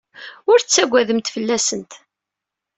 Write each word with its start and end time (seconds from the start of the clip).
Ur 0.51 0.59
ttaggademt 0.59 1.31
fell-asent. 1.35 1.91